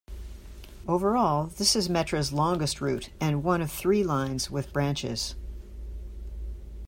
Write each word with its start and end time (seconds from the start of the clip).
Overall, 0.87 1.45
this 1.45 1.75
is 1.75 1.87
Metra's 1.87 2.33
longest 2.33 2.81
route 2.81 3.11
and 3.21 3.43
one 3.43 3.61
of 3.61 3.71
three 3.71 4.03
lines 4.03 4.49
with 4.49 4.73
branches. 4.73 5.35